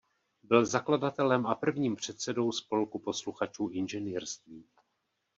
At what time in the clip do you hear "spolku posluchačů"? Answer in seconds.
2.51-3.67